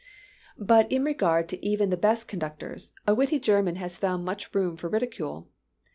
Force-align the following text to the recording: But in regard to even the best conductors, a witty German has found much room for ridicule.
But 0.57 0.91
in 0.91 1.03
regard 1.03 1.47
to 1.49 1.63
even 1.63 1.91
the 1.91 1.95
best 1.95 2.27
conductors, 2.27 2.91
a 3.05 3.13
witty 3.13 3.39
German 3.39 3.75
has 3.75 3.99
found 3.99 4.25
much 4.25 4.51
room 4.55 4.75
for 4.75 4.89
ridicule. 4.89 5.47